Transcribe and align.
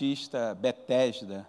Batista 0.00 0.54
Betesda. 0.54 1.46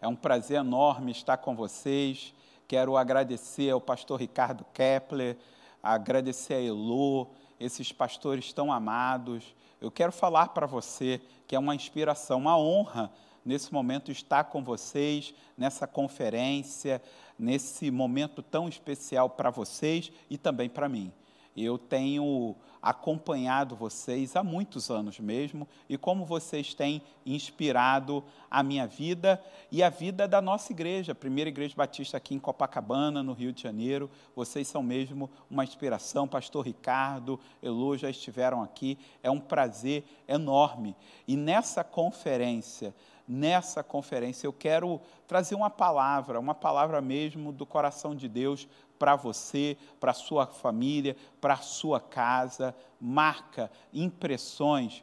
É 0.00 0.06
um 0.06 0.14
prazer 0.14 0.58
enorme 0.58 1.10
estar 1.10 1.36
com 1.38 1.56
vocês. 1.56 2.32
Quero 2.68 2.96
agradecer 2.96 3.70
ao 3.70 3.80
pastor 3.80 4.20
Ricardo 4.20 4.64
Kepler, 4.72 5.36
agradecer 5.82 6.54
a 6.54 6.62
Elo, 6.62 7.26
esses 7.58 7.90
pastores 7.90 8.52
tão 8.52 8.72
amados. 8.72 9.52
Eu 9.80 9.90
quero 9.90 10.12
falar 10.12 10.50
para 10.50 10.64
você 10.64 11.20
que 11.44 11.56
é 11.56 11.58
uma 11.58 11.74
inspiração, 11.74 12.38
uma 12.38 12.56
honra 12.56 13.10
nesse 13.44 13.74
momento 13.74 14.12
estar 14.12 14.44
com 14.44 14.62
vocês 14.62 15.34
nessa 15.56 15.84
conferência, 15.84 17.02
nesse 17.36 17.90
momento 17.90 18.44
tão 18.44 18.68
especial 18.68 19.28
para 19.28 19.50
vocês 19.50 20.12
e 20.30 20.38
também 20.38 20.68
para 20.68 20.88
mim. 20.88 21.12
Eu 21.60 21.76
tenho 21.76 22.54
acompanhado 22.80 23.74
vocês 23.74 24.36
há 24.36 24.42
muitos 24.42 24.90
anos 24.90 25.18
mesmo 25.18 25.66
e 25.88 25.98
como 25.98 26.24
vocês 26.24 26.74
têm 26.74 27.02
inspirado 27.26 28.22
a 28.50 28.62
minha 28.62 28.86
vida 28.86 29.42
e 29.70 29.82
a 29.82 29.90
vida 29.90 30.28
da 30.28 30.40
nossa 30.40 30.72
igreja, 30.72 31.12
a 31.12 31.14
primeira 31.14 31.50
igreja 31.50 31.74
batista 31.76 32.16
aqui 32.16 32.34
em 32.34 32.38
Copacabana, 32.38 33.22
no 33.22 33.32
Rio 33.32 33.52
de 33.52 33.62
Janeiro. 33.62 34.10
Vocês 34.34 34.68
são 34.68 34.82
mesmo 34.82 35.28
uma 35.50 35.64
inspiração. 35.64 36.28
Pastor 36.28 36.64
Ricardo, 36.64 37.38
Elo 37.62 37.96
já 37.96 38.08
estiveram 38.08 38.62
aqui. 38.62 38.96
É 39.22 39.30
um 39.30 39.40
prazer 39.40 40.04
enorme. 40.26 40.96
E 41.26 41.36
nessa 41.36 41.82
conferência, 41.82 42.94
nessa 43.26 43.82
conferência 43.82 44.46
eu 44.46 44.52
quero 44.52 45.00
trazer 45.26 45.54
uma 45.54 45.68
palavra, 45.68 46.40
uma 46.40 46.54
palavra 46.54 47.02
mesmo 47.02 47.52
do 47.52 47.66
coração 47.66 48.14
de 48.14 48.28
Deus 48.28 48.66
para 48.98 49.16
você, 49.16 49.76
para 50.00 50.12
sua 50.12 50.46
família, 50.46 51.16
para 51.40 51.56
sua 51.56 52.00
casa, 52.00 52.74
marca, 53.00 53.70
impressões, 53.92 55.02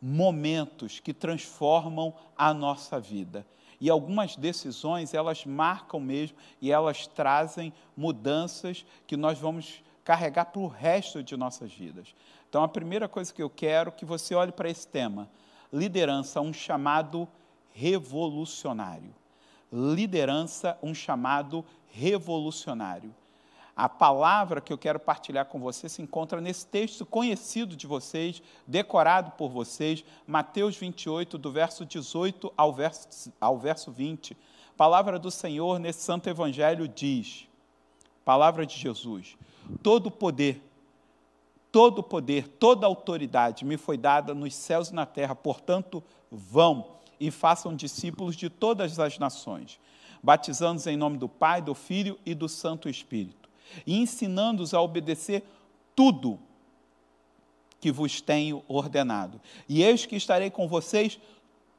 momentos 0.00 0.98
que 0.98 1.12
transformam 1.12 2.14
a 2.36 2.54
nossa 2.54 2.98
vida. 2.98 3.46
E 3.80 3.88
algumas 3.88 4.36
decisões, 4.36 5.14
elas 5.14 5.46
marcam 5.46 6.00
mesmo 6.00 6.36
e 6.60 6.70
elas 6.70 7.06
trazem 7.06 7.72
mudanças 7.96 8.84
que 9.06 9.16
nós 9.16 9.38
vamos 9.38 9.82
carregar 10.04 10.46
para 10.46 10.60
o 10.60 10.66
resto 10.66 11.22
de 11.22 11.36
nossas 11.36 11.72
vidas. 11.72 12.14
Então, 12.48 12.62
a 12.62 12.68
primeira 12.68 13.08
coisa 13.08 13.32
que 13.32 13.42
eu 13.42 13.48
quero 13.48 13.88
é 13.88 13.92
que 13.92 14.04
você 14.04 14.34
olhe 14.34 14.52
para 14.52 14.68
esse 14.68 14.86
tema: 14.86 15.30
liderança, 15.72 16.40
um 16.40 16.52
chamado 16.52 17.28
revolucionário. 17.72 19.14
Liderança, 19.72 20.76
um 20.82 20.92
chamado 20.92 21.64
revolucionário. 21.92 23.14
A 23.76 23.88
palavra 23.88 24.60
que 24.60 24.72
eu 24.72 24.76
quero 24.76 25.00
partilhar 25.00 25.46
com 25.46 25.58
você 25.58 25.88
se 25.88 26.02
encontra 26.02 26.40
nesse 26.40 26.66
texto 26.66 27.06
conhecido 27.06 27.74
de 27.74 27.86
vocês, 27.86 28.42
decorado 28.66 29.30
por 29.32 29.48
vocês, 29.48 30.04
Mateus 30.26 30.76
28, 30.76 31.38
do 31.38 31.50
verso 31.50 31.86
18 31.86 32.52
ao 32.56 32.72
verso, 32.72 33.32
ao 33.40 33.58
verso 33.58 33.90
20. 33.90 34.34
A 34.34 34.76
palavra 34.76 35.18
do 35.18 35.30
Senhor 35.30 35.78
nesse 35.78 36.02
santo 36.02 36.28
evangelho 36.28 36.86
diz: 36.86 37.48
Palavra 38.24 38.66
de 38.66 38.76
Jesus: 38.76 39.36
Todo 39.82 40.10
poder, 40.10 40.62
todo 41.72 42.02
poder, 42.02 42.48
toda 42.48 42.86
autoridade 42.86 43.64
me 43.64 43.78
foi 43.78 43.96
dada 43.96 44.34
nos 44.34 44.54
céus 44.54 44.90
e 44.90 44.94
na 44.94 45.06
terra, 45.06 45.34
portanto, 45.34 46.02
vão 46.30 46.98
e 47.18 47.30
façam 47.30 47.74
discípulos 47.74 48.36
de 48.36 48.50
todas 48.50 48.98
as 48.98 49.18
nações 49.18 49.80
batizando-os 50.22 50.86
em 50.86 50.96
nome 50.96 51.18
do 51.18 51.28
Pai, 51.28 51.62
do 51.62 51.74
Filho 51.74 52.18
e 52.24 52.34
do 52.34 52.48
Santo 52.48 52.88
Espírito, 52.88 53.48
e 53.86 53.98
ensinando-os 53.98 54.74
a 54.74 54.80
obedecer 54.80 55.44
tudo 55.94 56.38
que 57.80 57.90
vos 57.90 58.20
tenho 58.20 58.62
ordenado. 58.68 59.40
E 59.68 59.82
eis 59.82 60.04
que 60.04 60.16
estarei 60.16 60.50
com 60.50 60.68
vocês 60.68 61.18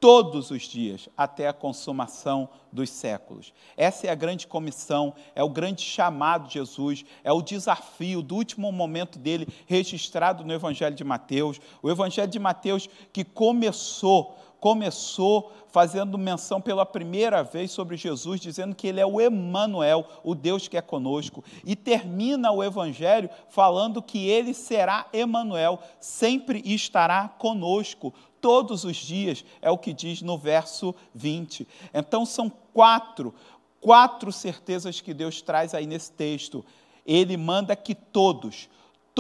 todos 0.02 0.50
os 0.50 0.63
dias, 0.63 1.07
até 1.16 1.47
a 1.47 1.53
consumação 1.53 2.50
dos 2.72 2.90
séculos. 2.90 3.53
Essa 3.78 4.07
é 4.07 4.09
a 4.09 4.16
grande 4.16 4.47
comissão, 4.47 5.13
é 5.35 5.44
o 5.44 5.50
grande 5.50 5.84
chamado 5.84 6.47
de 6.47 6.56
Jesus, 6.56 7.06
é 7.23 7.31
o 7.31 7.44
desafio 7.44 8.23
do 8.23 8.35
último 8.35 8.72
momento 8.72 9.19
dele, 9.19 9.47
registrado 9.68 10.44
no 10.44 10.52
Evangelho 10.52 10.96
de 10.96 11.03
Mateus. 11.03 11.62
O 11.84 11.90
Evangelho 11.90 12.31
de 12.31 12.40
Mateus 12.40 12.90
que 13.13 13.23
começou 13.23 14.35
começou 14.61 15.51
fazendo 15.69 16.19
menção 16.19 16.61
pela 16.61 16.85
primeira 16.85 17.44
vez 17.44 17.72
sobre 17.72 17.97
Jesus, 17.97 18.39
dizendo 18.39 18.75
que 18.75 18.88
ele 18.88 18.99
é 18.99 19.05
o 19.05 19.19
Emanuel, 19.19 20.05
o 20.23 20.35
Deus 20.35 20.67
que 20.67 20.77
é 20.77 20.81
conosco, 20.81 21.44
e 21.66 21.75
termina 21.75 22.51
o 22.51 22.63
evangelho 22.63 23.29
falando 23.49 24.03
que 24.03 24.29
ele 24.29 24.53
será 24.53 25.07
Emanuel, 25.11 25.79
sempre 25.99 26.61
estará 26.63 27.27
conosco 27.27 28.13
todos 28.39 28.83
os 28.83 28.97
dias, 28.97 29.44
é 29.61 29.72
o 29.72 29.77
que 29.77 29.94
diz 29.94 30.22
no 30.22 30.38
verso 30.38 30.93
20. 31.16 31.67
Então 31.91 32.23
são 32.23 32.51
quatro, 32.72 33.33
quatro 33.79 34.31
certezas 34.31 35.01
que 35.01 35.13
Deus 35.13 35.41
traz 35.41 35.73
aí 35.73 35.88
nesse 35.88 36.11
texto. 36.11 36.63
Ele 37.03 37.35
manda 37.35 37.75
que 37.75 37.95
todos, 37.95 38.69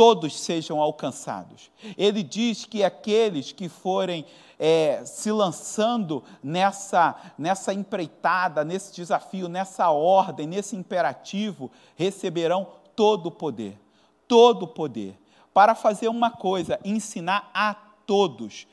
todos 0.01 0.35
sejam 0.35 0.81
alcançados. 0.81 1.69
Ele 1.95 2.23
diz 2.23 2.65
que 2.65 2.83
aqueles 2.83 3.51
que 3.51 3.69
forem 3.69 4.25
é, 4.57 5.05
se 5.05 5.31
lançando 5.31 6.23
nessa, 6.41 7.15
nessa 7.37 7.71
empreitada, 7.71 8.65
nesse 8.65 8.95
desafio, 8.95 9.47
nessa 9.47 9.91
ordem, 9.91 10.47
nesse 10.47 10.75
imperativo, 10.75 11.69
receberão 11.95 12.67
todo 12.95 13.27
o 13.27 13.31
poder. 13.31 13.79
Todo 14.27 14.63
o 14.63 14.67
poder. 14.67 15.19
Para 15.53 15.75
fazer 15.75 16.07
uma 16.07 16.31
coisa, 16.31 16.79
ensinar 16.83 17.51
a 17.53 17.75
todos 18.07 18.65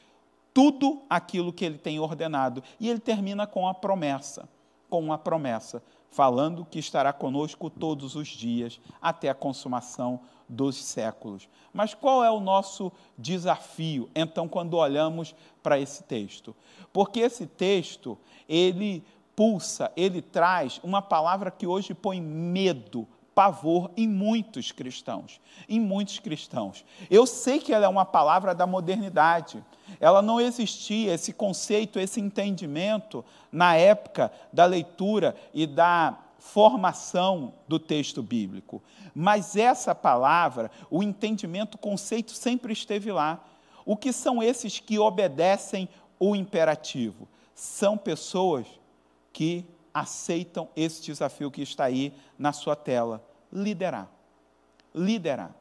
tudo 0.54 1.02
aquilo 1.10 1.52
que 1.52 1.66
ele 1.66 1.76
tem 1.76 2.00
ordenado. 2.00 2.62
E 2.80 2.88
ele 2.88 3.00
termina 3.00 3.46
com 3.46 3.68
a 3.68 3.74
promessa, 3.74 4.48
com 4.88 5.04
uma 5.04 5.18
promessa, 5.18 5.82
falando 6.10 6.64
que 6.64 6.78
estará 6.78 7.12
conosco 7.12 7.68
todos 7.68 8.16
os 8.16 8.28
dias 8.28 8.80
até 9.02 9.28
a 9.28 9.34
consumação 9.34 10.20
dos 10.48 10.76
séculos. 10.76 11.48
Mas 11.72 11.94
qual 11.94 12.24
é 12.24 12.30
o 12.30 12.40
nosso 12.40 12.90
desafio, 13.16 14.08
então, 14.14 14.48
quando 14.48 14.74
olhamos 14.74 15.34
para 15.62 15.78
esse 15.78 16.02
texto? 16.04 16.54
Porque 16.92 17.20
esse 17.20 17.46
texto, 17.46 18.18
ele 18.48 19.04
pulsa, 19.36 19.92
ele 19.96 20.20
traz 20.20 20.80
uma 20.82 21.00
palavra 21.00 21.50
que 21.50 21.66
hoje 21.66 21.94
põe 21.94 22.20
medo, 22.20 23.06
pavor 23.34 23.88
em 23.96 24.08
muitos 24.08 24.72
cristãos, 24.72 25.40
em 25.68 25.78
muitos 25.78 26.18
cristãos. 26.18 26.84
Eu 27.08 27.24
sei 27.24 27.60
que 27.60 27.72
ela 27.72 27.84
é 27.84 27.88
uma 27.88 28.04
palavra 28.04 28.52
da 28.52 28.66
modernidade. 28.66 29.64
Ela 30.00 30.20
não 30.20 30.40
existia 30.40 31.14
esse 31.14 31.32
conceito, 31.32 32.00
esse 32.00 32.20
entendimento 32.20 33.24
na 33.52 33.76
época 33.76 34.32
da 34.52 34.64
leitura 34.64 35.36
e 35.54 35.68
da 35.68 36.18
formação 36.52 37.54
do 37.66 37.78
texto 37.78 38.22
bíblico. 38.22 38.82
Mas 39.14 39.56
essa 39.56 39.94
palavra, 39.94 40.70
o 40.90 41.02
entendimento, 41.02 41.74
o 41.74 41.78
conceito 41.78 42.32
sempre 42.32 42.72
esteve 42.72 43.12
lá. 43.12 43.44
O 43.84 43.96
que 43.96 44.12
são 44.12 44.42
esses 44.42 44.78
que 44.78 44.98
obedecem 44.98 45.88
o 46.18 46.34
imperativo? 46.34 47.28
São 47.54 47.96
pessoas 47.98 48.66
que 49.32 49.64
aceitam 49.92 50.68
esse 50.74 51.02
desafio 51.02 51.50
que 51.50 51.62
está 51.62 51.84
aí 51.84 52.14
na 52.38 52.52
sua 52.52 52.76
tela: 52.76 53.22
liderar. 53.52 54.08
Liderar. 54.94 55.54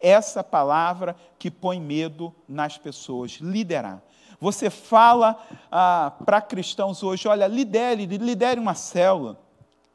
Essa 0.00 0.42
palavra 0.42 1.14
que 1.38 1.50
põe 1.50 1.80
medo 1.80 2.34
nas 2.48 2.76
pessoas, 2.76 3.32
liderar. 3.40 4.02
Você 4.40 4.70
fala 4.70 5.40
ah, 5.70 6.12
para 6.24 6.40
cristãos 6.40 7.02
hoje: 7.02 7.28
olha, 7.28 7.46
lidere, 7.46 8.06
lidere 8.06 8.58
uma 8.58 8.74
célula 8.74 9.38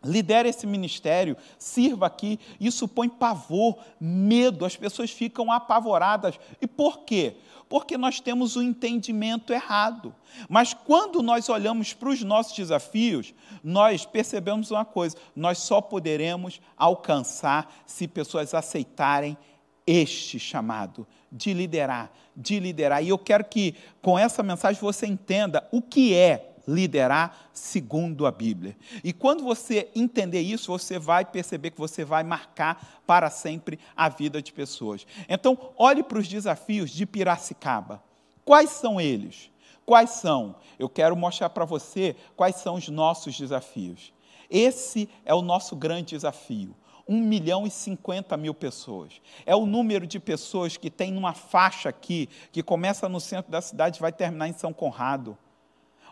lidere 0.08 0.50
esse 0.50 0.66
ministério, 0.66 1.38
sirva 1.60 2.08
aqui. 2.08 2.40
Isso 2.60 2.88
põe 2.88 3.10
pavor, 3.10 3.78
medo, 4.00 4.66
as 4.66 4.76
pessoas 4.76 5.12
ficam 5.12 5.52
apavoradas. 5.52 6.40
E 6.62 6.66
por 6.66 7.00
quê? 7.00 7.36
Porque 7.70 7.98
nós 7.98 8.20
temos 8.20 8.56
o 8.56 8.60
um 8.60 8.64
entendimento 8.64 9.52
errado. 9.52 10.16
Mas 10.48 10.74
quando 10.74 11.22
nós 11.22 11.50
olhamos 11.50 11.94
para 11.94 12.10
os 12.10 12.24
nossos 12.24 12.56
desafios, 12.56 13.34
nós 13.64 14.06
percebemos 14.06 14.72
uma 14.72 14.86
coisa: 14.86 15.18
nós 15.36 15.58
só 15.58 15.82
poderemos 15.82 16.62
alcançar 16.78 17.84
se 17.86 18.08
pessoas 18.08 18.54
aceitarem 18.54 19.38
este 19.86 20.40
chamado 20.40 21.06
de 21.32 21.54
liderar, 21.54 22.12
de 22.36 22.60
liderar. 22.60 23.04
E 23.04 23.10
eu 23.10 23.18
quero 23.18 23.44
que 23.46 23.76
com 24.02 24.18
essa 24.18 24.42
mensagem 24.42 24.82
você 24.82 25.06
entenda 25.06 25.68
o 25.72 25.82
que 25.82 26.14
é 26.14 26.47
liderar 26.68 27.50
segundo 27.54 28.26
a 28.26 28.32
Bíblia. 28.32 28.76
E 29.04 29.14
quando 29.14 29.44
você 29.44 29.90
entender 29.96 30.42
isso, 30.42 30.72
você 30.72 31.00
vai 31.00 31.24
perceber 31.24 31.72
que 31.72 31.80
você 31.80 32.04
vai 32.04 32.24
marcar 32.24 33.02
para 33.08 33.30
sempre 33.30 33.80
a 33.96 34.10
vida 34.10 34.42
de 34.42 34.52
pessoas. 34.52 35.08
Então, 35.30 35.58
olhe 35.78 36.04
para 36.04 36.20
os 36.20 36.28
desafios 36.28 36.92
de 36.92 37.06
Piracicaba. 37.06 38.04
Quais 38.44 38.72
são 38.72 39.00
eles? 39.00 39.50
Quais 39.86 40.10
são? 40.10 40.58
Eu 40.78 40.90
quero 40.90 41.16
mostrar 41.16 41.50
para 41.50 41.64
você 41.64 42.16
quais 42.36 42.58
são 42.58 42.76
os 42.76 42.90
nossos 42.90 43.38
desafios. 43.38 44.12
Esse 44.50 45.10
é 45.24 45.34
o 45.34 45.42
nosso 45.42 45.76
grande 45.76 46.10
desafio. 46.10 46.76
1 47.08 47.22
milhão 47.22 47.66
e 47.66 47.72
50 47.72 48.36
mil 48.36 48.54
pessoas. 48.54 49.22
É 49.46 49.56
o 49.56 49.66
número 49.66 50.06
de 50.06 50.20
pessoas 50.20 50.76
que 50.76 50.90
tem 50.90 51.12
numa 51.12 51.34
faixa 51.34 51.88
aqui, 51.88 52.28
que 52.52 52.62
começa 52.62 53.08
no 53.08 53.22
centro 53.22 53.50
da 53.50 53.62
cidade 53.62 53.98
e 53.98 54.02
vai 54.02 54.12
terminar 54.12 54.50
em 54.50 54.54
São 54.54 54.74
Conrado. 54.74 55.38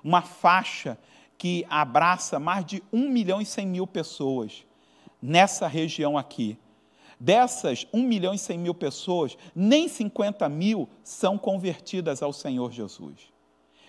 Uma 0.04 0.22
faixa 0.22 0.98
que 1.38 1.66
abraça 1.70 2.40
mais 2.40 2.66
de 2.66 2.84
1 2.92 3.10
milhão 3.10 3.42
e 3.42 3.46
100 3.46 3.68
mil 3.68 3.88
pessoas 3.88 4.66
nessa 5.22 5.68
região 5.68 6.18
aqui. 6.18 6.58
Dessas 7.20 7.88
1 7.94 8.02
milhão 8.02 8.34
e 8.34 8.38
100 8.38 8.58
mil 8.58 8.74
pessoas, 8.74 9.38
nem 9.56 9.88
50 9.88 10.48
mil 10.50 10.88
são 11.04 11.38
convertidas 11.38 12.22
ao 12.22 12.34
Senhor 12.34 12.72
Jesus. 12.72 13.34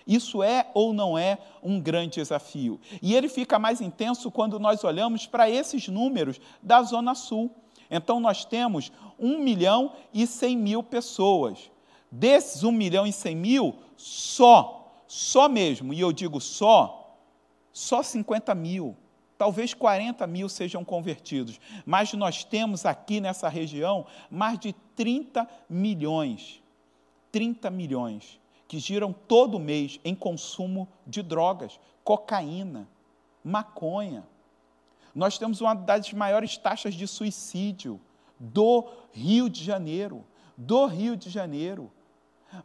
Isso 0.07 0.41
é 0.41 0.71
ou 0.73 0.93
não 0.93 1.17
é 1.17 1.37
um 1.61 1.81
grande 1.81 2.15
desafio? 2.15 2.79
E 3.01 3.13
ele 3.13 3.27
fica 3.27 3.59
mais 3.59 3.81
intenso 3.81 4.31
quando 4.31 4.57
nós 4.57 4.85
olhamos 4.85 5.27
para 5.27 5.49
esses 5.49 5.89
números 5.89 6.39
da 6.63 6.81
Zona 6.81 7.13
Sul. 7.13 7.51
Então, 7.91 8.19
nós 8.19 8.45
temos 8.45 8.91
1 9.19 9.39
milhão 9.39 9.91
e 10.13 10.25
100 10.25 10.57
mil 10.57 10.81
pessoas. 10.81 11.69
Desses 12.09 12.63
1 12.63 12.71
milhão 12.71 13.05
e 13.05 13.11
100 13.11 13.35
mil, 13.35 13.75
só, 13.97 14.86
só 15.07 15.47
mesmo, 15.47 15.93
e 15.93 15.99
eu 15.99 16.11
digo 16.11 16.41
só, 16.41 17.17
só 17.71 18.03
50 18.03 18.53
mil, 18.53 18.95
talvez 19.37 19.73
40 19.73 20.25
mil 20.27 20.49
sejam 20.49 20.83
convertidos. 20.83 21.59
Mas 21.85 22.13
nós 22.13 22.43
temos 22.43 22.85
aqui 22.85 23.21
nessa 23.21 23.47
região 23.47 24.05
mais 24.29 24.59
de 24.59 24.73
30 24.95 25.47
milhões. 25.69 26.61
30 27.31 27.69
milhões 27.69 28.39
que 28.67 28.79
giram 28.79 29.13
todo 29.13 29.59
mês 29.59 29.99
em 30.03 30.13
consumo 30.13 30.87
de 31.05 31.21
drogas, 31.21 31.79
cocaína, 32.03 32.87
maconha. 33.43 34.27
Nós 35.15 35.37
temos 35.37 35.61
uma 35.61 35.73
das 35.73 36.11
maiores 36.11 36.57
taxas 36.57 36.93
de 36.93 37.07
suicídio 37.07 37.99
do 38.39 38.87
Rio 39.11 39.49
de 39.49 39.63
Janeiro, 39.63 40.23
do 40.55 40.85
Rio 40.85 41.15
de 41.15 41.29
Janeiro. 41.29 41.91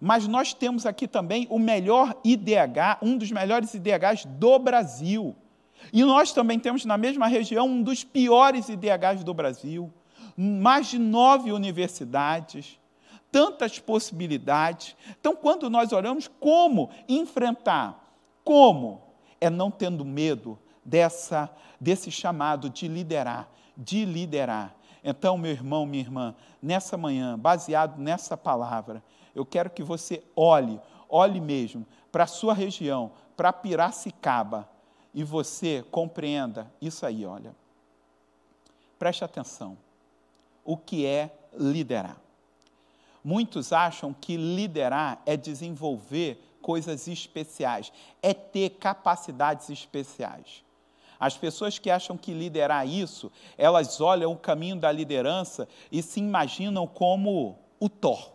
Mas 0.01 0.27
nós 0.27 0.55
temos 0.55 0.87
aqui 0.87 1.07
também 1.07 1.47
o 1.51 1.59
melhor 1.59 2.15
IDH, 2.25 2.99
um 3.03 3.17
dos 3.17 3.31
melhores 3.31 3.75
IDHs 3.75 4.25
do 4.27 4.59
Brasil. 4.59 5.35
E 5.93 6.05
nós 6.05 6.33
também 6.33 6.59
temos 6.59 6.85
na 6.85 6.97
mesma 6.97 7.27
região 7.27 7.67
um 7.67 7.83
dos 7.83 8.05
piores 8.05 8.69
IDHs 8.69 9.25
do 9.25 9.35
Brasil. 9.35 9.93
Mais 10.37 10.87
de 10.87 10.99
nove 10.99 11.53
universidades, 11.53 12.79
tantas 13.31 13.79
possibilidades. 13.79 14.97
Então, 15.19 15.35
quando 15.35 15.69
nós 15.69 15.93
oramos, 15.93 16.29
como 16.41 16.91
enfrentar? 17.09 18.15
Como? 18.45 19.03
É 19.41 19.51
não 19.51 19.71
tendo 19.71 20.05
medo 20.05 20.59
dessa, 20.85 21.51
desse 21.81 22.11
chamado 22.11 22.71
de 22.71 22.87
liderar, 22.87 23.49
de 23.77 24.05
liderar. 24.05 24.75
Então, 25.03 25.37
meu 25.37 25.51
irmão, 25.51 25.85
minha 25.85 26.03
irmã, 26.03 26.35
nessa 26.63 26.97
manhã, 26.97 27.37
baseado 27.39 27.99
nessa 27.99 28.37
palavra, 28.37 29.03
eu 29.35 29.45
quero 29.45 29.71
que 29.71 29.83
você 29.83 30.23
olhe, 30.37 30.81
olhe 31.09 31.41
mesmo 31.41 31.87
para 32.11 32.25
a 32.25 32.29
sua 32.29 32.55
região, 32.55 33.13
para 33.37 33.53
Piracicaba, 33.53 34.69
e 35.15 35.23
você 35.23 35.85
compreenda 35.91 36.71
isso 36.81 37.05
aí, 37.05 37.25
olha. 37.27 37.55
Preste 38.99 39.25
atenção. 39.25 39.77
O 40.65 40.77
que 40.77 41.05
é 41.05 41.31
liderar? 41.53 42.17
Muitos 43.25 43.73
acham 43.73 44.13
que 44.13 44.37
liderar 44.37 45.23
é 45.27 45.37
desenvolver 45.37 46.43
coisas 46.61 47.09
especiais, 47.09 47.93
é 48.23 48.33
ter 48.33 48.71
capacidades 48.71 49.69
especiais. 49.71 50.65
As 51.19 51.37
pessoas 51.37 51.79
que 51.79 51.91
acham 51.91 52.17
que 52.17 52.33
liderar 52.33 52.87
isso, 52.87 53.31
elas 53.57 54.01
olham 54.01 54.33
o 54.33 54.39
caminho 54.39 54.77
da 54.77 54.91
liderança 54.91 55.69
e 55.91 56.03
se 56.03 56.19
imaginam 56.19 56.87
como 56.87 57.59
o 57.79 57.89
Thor. 57.89 58.33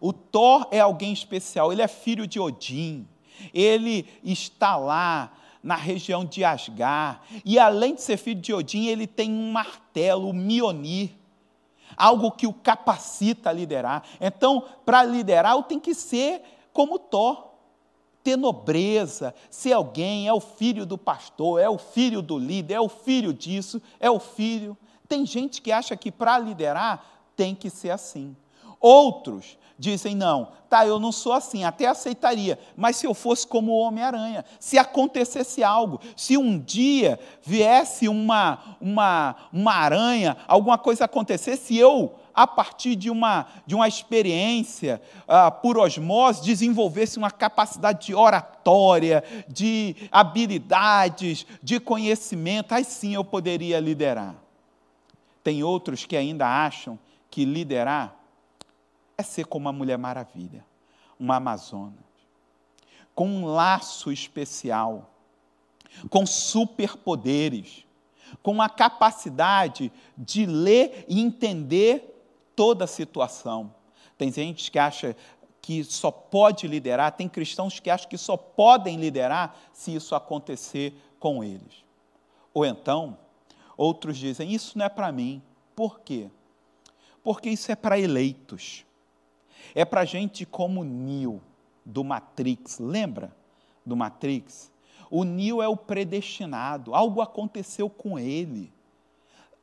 O 0.00 0.12
Thor 0.12 0.66
é 0.70 0.80
alguém 0.80 1.12
especial, 1.12 1.72
ele 1.72 1.82
é 1.82 1.88
filho 1.88 2.26
de 2.26 2.38
Odin, 2.40 3.06
ele 3.52 4.06
está 4.22 4.76
lá 4.76 5.32
na 5.62 5.76
região 5.76 6.24
de 6.24 6.44
Asgar, 6.44 7.22
e 7.44 7.58
além 7.58 7.94
de 7.94 8.02
ser 8.02 8.16
filho 8.16 8.40
de 8.40 8.52
Odin, 8.52 8.86
ele 8.86 9.06
tem 9.06 9.30
um 9.32 9.50
martelo, 9.50 10.28
o 10.28 10.32
Mionir 10.34 11.10
algo 11.96 12.30
que 12.30 12.46
o 12.46 12.52
capacita 12.52 13.50
a 13.50 13.52
liderar. 13.52 14.02
Então, 14.20 14.64
para 14.84 15.04
liderar, 15.04 15.62
tenho 15.62 15.80
que 15.80 15.94
ser 15.94 16.42
como 16.72 16.98
Thor, 16.98 17.52
ter 18.22 18.36
nobreza, 18.36 19.34
ser 19.50 19.72
alguém, 19.72 20.26
é 20.26 20.32
o 20.32 20.40
filho 20.40 20.86
do 20.86 20.96
pastor, 20.96 21.60
é 21.60 21.68
o 21.68 21.78
filho 21.78 22.22
do 22.22 22.38
líder, 22.38 22.74
é 22.74 22.80
o 22.80 22.88
filho 22.88 23.32
disso, 23.32 23.80
é 24.00 24.10
o 24.10 24.18
filho. 24.18 24.76
Tem 25.06 25.26
gente 25.26 25.60
que 25.60 25.70
acha 25.70 25.96
que 25.96 26.10
para 26.10 26.38
liderar 26.38 27.04
tem 27.36 27.54
que 27.54 27.68
ser 27.68 27.90
assim. 27.90 28.34
Outros 28.80 29.56
dizem: 29.78 30.14
não, 30.14 30.48
tá, 30.68 30.86
eu 30.86 30.98
não 30.98 31.12
sou 31.12 31.32
assim, 31.32 31.64
até 31.64 31.86
aceitaria, 31.86 32.58
mas 32.76 32.96
se 32.96 33.06
eu 33.06 33.14
fosse 33.14 33.46
como 33.46 33.72
o 33.72 33.78
Homem-Aranha, 33.78 34.44
se 34.58 34.78
acontecesse 34.78 35.62
algo, 35.62 36.00
se 36.16 36.36
um 36.36 36.58
dia 36.58 37.18
viesse 37.42 38.08
uma, 38.08 38.76
uma, 38.80 39.36
uma 39.52 39.74
aranha, 39.74 40.36
alguma 40.46 40.78
coisa 40.78 41.04
acontecesse, 41.04 41.76
eu, 41.76 42.14
a 42.34 42.46
partir 42.46 42.96
de 42.96 43.10
uma, 43.10 43.46
de 43.66 43.74
uma 43.74 43.86
experiência 43.86 45.00
uh, 45.22 45.50
por 45.60 45.78
osmose, 45.78 46.42
desenvolvesse 46.42 47.18
uma 47.18 47.30
capacidade 47.30 48.06
de 48.06 48.14
oratória, 48.14 49.22
de 49.48 49.94
habilidades, 50.10 51.46
de 51.62 51.78
conhecimento, 51.78 52.72
aí 52.72 52.84
sim 52.84 53.14
eu 53.14 53.24
poderia 53.24 53.78
liderar. 53.78 54.34
Tem 55.42 55.62
outros 55.62 56.06
que 56.06 56.16
ainda 56.16 56.46
acham 56.46 56.98
que 57.30 57.44
liderar 57.44 58.23
é 59.16 59.22
ser 59.22 59.46
como 59.46 59.68
a 59.68 59.72
Mulher 59.72 59.98
Maravilha, 59.98 60.64
uma 61.18 61.36
Amazona, 61.36 61.98
com 63.14 63.28
um 63.28 63.46
laço 63.46 64.10
especial, 64.10 65.10
com 66.10 66.26
superpoderes, 66.26 67.86
com 68.42 68.60
a 68.60 68.68
capacidade 68.68 69.92
de 70.16 70.44
ler 70.46 71.04
e 71.08 71.20
entender 71.20 72.14
toda 72.56 72.84
a 72.84 72.88
situação. 72.88 73.74
Tem 74.18 74.32
gente 74.32 74.70
que 74.70 74.78
acha 74.78 75.16
que 75.60 75.82
só 75.82 76.10
pode 76.10 76.66
liderar, 76.66 77.12
tem 77.12 77.28
cristãos 77.28 77.80
que 77.80 77.88
acham 77.88 78.08
que 78.08 78.18
só 78.18 78.36
podem 78.36 78.96
liderar 78.96 79.56
se 79.72 79.94
isso 79.94 80.14
acontecer 80.14 80.94
com 81.18 81.42
eles. 81.42 81.84
Ou 82.52 82.66
então, 82.66 83.16
outros 83.76 84.18
dizem: 84.18 84.52
Isso 84.52 84.76
não 84.76 84.84
é 84.84 84.88
para 84.88 85.10
mim. 85.10 85.42
Por 85.74 86.00
quê? 86.00 86.30
Porque 87.22 87.48
isso 87.48 87.72
é 87.72 87.74
para 87.74 87.98
eleitos. 87.98 88.84
É 89.74 89.84
para 89.84 90.04
gente 90.04 90.44
como 90.44 90.84
Neo, 90.84 91.40
do 91.84 92.02
Matrix, 92.02 92.78
lembra 92.78 93.34
do 93.84 93.96
Matrix? 93.96 94.72
O 95.10 95.22
Neo 95.22 95.62
é 95.62 95.68
o 95.68 95.76
predestinado, 95.76 96.94
algo 96.94 97.20
aconteceu 97.20 97.88
com 97.88 98.18
ele. 98.18 98.72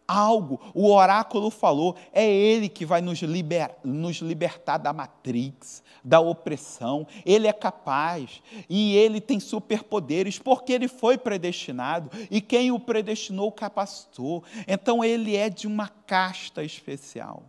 Algo, 0.08 0.60
o 0.74 0.91
oráculo 0.91 1.50
falou, 1.50 1.96
é 2.12 2.29
ele 2.29 2.67
que 2.67 2.86
vai 2.86 3.01
nos, 3.01 3.20
liber, 3.22 3.74
nos 3.81 4.17
libertar 4.17 4.77
da 4.77 4.91
matrix, 4.91 5.81
da 6.03 6.20
opressão. 6.20 7.08
Ele 7.25 7.48
é 7.48 7.53
capaz 7.53 8.41
e 8.70 8.96
ele 8.98 9.22
tem 9.22 9.39
superpoderes, 9.39 10.38
porque 10.38 10.74
ele 10.74 10.89
foi 10.89 11.17
predestinado 11.17 12.10
e 12.29 12.41
quem 12.41 12.72
o 12.72 12.79
predestinou 12.79 13.53
capacitou. 13.53 14.43
Então 14.67 15.01
ele 15.01 15.38
é 15.38 15.50
de 15.50 15.65
uma 15.65 15.88
casta 15.88 16.62
especial 16.62 17.43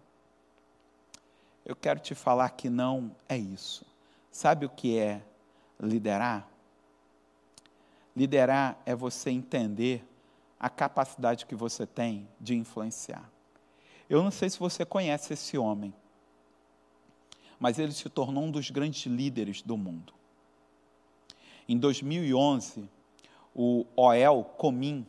eu 1.64 1.76
quero 1.76 2.00
te 2.00 2.14
falar 2.14 2.50
que 2.50 2.69
não 2.69 3.14
é 3.28 3.37
isso. 3.37 3.87
Sabe 4.31 4.66
o 4.66 4.71
que 4.71 4.99
é 4.99 5.23
liderar? 5.81 6.49
Liderar 8.16 8.78
é 8.85 8.95
você 8.95 9.31
entender 9.31 10.04
a 10.59 10.69
capacidade 10.69 11.47
que 11.47 11.54
você 11.54 11.87
tem 11.87 12.28
de 12.40 12.54
influenciar. 12.54 13.31
Eu 14.09 14.23
não 14.23 14.31
sei 14.31 14.50
se 14.50 14.59
você 14.59 14.85
conhece 14.85 15.33
esse 15.33 15.57
homem, 15.57 15.95
mas 17.59 17.78
ele 17.78 17.92
se 17.92 18.09
tornou 18.09 18.45
um 18.45 18.50
dos 18.50 18.71
grandes 18.71 19.07
líderes 19.07 19.62
do 19.62 19.76
mundo. 19.76 20.12
Em 21.69 21.78
2011, 21.78 22.88
o 23.54 23.87
Oel 23.97 24.45
Comim, 24.59 25.07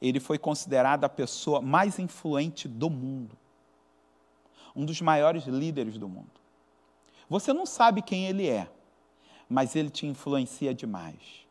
ele 0.00 0.20
foi 0.20 0.38
considerado 0.38 1.04
a 1.04 1.08
pessoa 1.08 1.60
mais 1.60 1.98
influente 1.98 2.66
do 2.66 2.88
mundo 2.88 3.36
um 4.76 4.84
dos 4.84 5.00
maiores 5.00 5.44
líderes 5.44 5.96
do 5.96 6.08
mundo. 6.08 6.30
Você 7.28 7.52
não 7.52 7.64
sabe 7.64 8.02
quem 8.02 8.26
ele 8.26 8.46
é, 8.46 8.68
mas 9.48 9.74
ele 9.74 9.88
te 9.88 10.06
influencia 10.06 10.74
demais. 10.74 11.46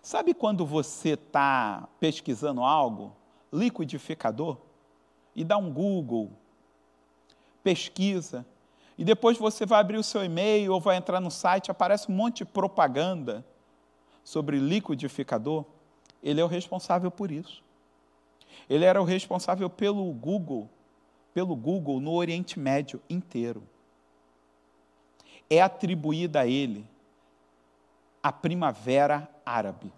Sabe 0.00 0.32
quando 0.32 0.64
você 0.64 1.10
está 1.10 1.88
pesquisando 1.98 2.62
algo, 2.62 3.14
liquidificador, 3.52 4.58
e 5.34 5.42
dá 5.42 5.56
um 5.56 5.72
Google, 5.72 6.30
pesquisa, 7.62 8.46
e 8.96 9.04
depois 9.04 9.36
você 9.36 9.66
vai 9.66 9.80
abrir 9.80 9.96
o 9.96 10.04
seu 10.04 10.24
e-mail 10.24 10.72
ou 10.72 10.80
vai 10.80 10.96
entrar 10.96 11.20
no 11.20 11.30
site, 11.30 11.70
aparece 11.70 12.10
um 12.10 12.14
monte 12.14 12.38
de 12.38 12.44
propaganda 12.44 13.44
sobre 14.22 14.58
liquidificador? 14.58 15.64
Ele 16.22 16.40
é 16.40 16.44
o 16.44 16.48
responsável 16.48 17.10
por 17.10 17.30
isso. 17.30 17.62
Ele 18.70 18.84
era 18.84 19.02
o 19.02 19.04
responsável 19.04 19.68
pelo 19.68 20.04
Google, 20.12 20.70
pelo 21.34 21.56
Google 21.56 22.00
no 22.00 22.12
Oriente 22.12 22.58
Médio 22.60 23.02
inteiro. 23.10 23.64
É 25.50 25.60
atribuída 25.60 26.40
a 26.40 26.46
ele 26.46 26.86
a 28.22 28.32
Primavera 28.32 29.28
Árabe, 29.44 29.92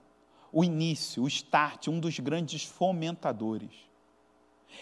o 0.50 0.64
início, 0.64 1.22
o 1.22 1.28
start, 1.28 1.86
um 1.86 2.00
dos 2.00 2.18
grandes 2.18 2.64
fomentadores. 2.64 3.70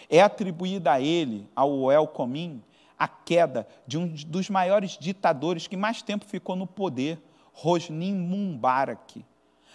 É 0.09 0.21
atribuída 0.21 0.93
a 0.93 1.01
ele, 1.01 1.47
ao 1.55 1.91
El 1.91 2.07
Comim, 2.07 2.63
a 2.97 3.07
queda 3.07 3.67
de 3.85 3.97
um 3.97 4.07
dos 4.07 4.49
maiores 4.49 4.97
ditadores 4.97 5.67
que 5.67 5.77
mais 5.77 6.01
tempo 6.01 6.25
ficou 6.25 6.55
no 6.55 6.65
poder, 6.65 7.21
Hosni 7.53 8.13
Mubarak. 8.13 9.23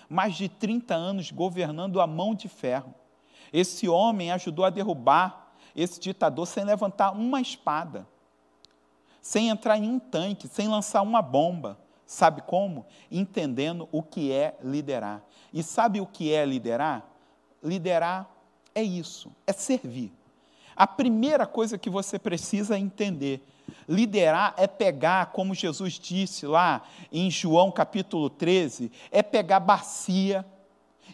Mais 0.09 0.35
de 0.35 0.49
30 0.49 0.95
anos 0.95 1.31
governando 1.31 2.01
a 2.01 2.07
mão 2.07 2.35
de 2.35 2.49
ferro. 2.49 2.93
Esse 3.53 3.89
homem 3.89 4.33
ajudou 4.33 4.65
a 4.65 4.71
derrubar 4.71 5.50
esse 5.75 6.01
ditador 6.01 6.47
sem 6.47 6.65
levantar 6.65 7.13
uma 7.13 7.41
espada, 7.41 8.07
sem 9.21 9.49
entrar 9.49 9.77
em 9.77 9.89
um 9.89 9.99
tanque, 9.99 10.49
sem 10.49 10.69
lançar 10.69 11.03
uma 11.03 11.23
bomba. 11.23 11.79
Sabe 12.07 12.43
como? 12.43 12.87
Entendendo 13.11 13.89
o 13.93 14.03
que 14.03 14.33
é 14.33 14.57
liderar. 14.63 15.23
E 15.53 15.63
sabe 15.63 16.01
o 16.01 16.07
que 16.07 16.33
é 16.33 16.45
liderar? 16.45 17.05
Liderar 17.63 18.29
é 18.75 18.83
isso, 18.83 19.31
é 19.47 19.53
servir. 19.53 20.13
A 20.75 20.87
primeira 20.87 21.47
coisa 21.47 21.77
que 21.77 21.91
você 21.91 22.19
precisa 22.19 22.79
entender, 22.79 23.47
liderar 23.89 24.55
é 24.57 24.67
pegar, 24.67 25.27
como 25.27 25.55
Jesus 25.55 25.95
disse 25.95 26.47
lá 26.47 26.83
em 27.13 27.31
João 27.31 27.71
capítulo 27.71 28.31
13, 28.31 28.91
é 29.11 29.23
pegar 29.23 29.61
bacia, 29.61 30.45